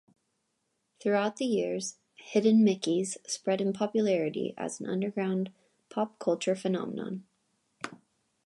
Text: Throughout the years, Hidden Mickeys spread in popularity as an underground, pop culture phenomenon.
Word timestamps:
Throughout 0.99 1.35
the 1.35 1.45
years, 1.45 1.97
Hidden 2.15 2.65
Mickeys 2.65 3.17
spread 3.29 3.61
in 3.61 3.71
popularity 3.71 4.55
as 4.57 4.79
an 4.79 4.87
underground, 4.87 5.51
pop 5.91 6.17
culture 6.17 6.55
phenomenon. 6.55 7.23